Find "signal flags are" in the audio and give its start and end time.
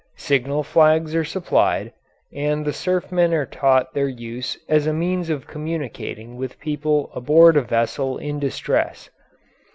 0.17-1.23